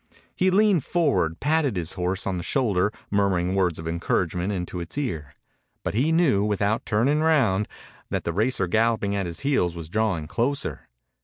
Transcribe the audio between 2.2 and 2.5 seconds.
on the